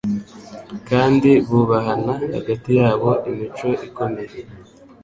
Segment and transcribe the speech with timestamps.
[0.89, 4.37] kandi bubahana hagati yabo imico ikomeye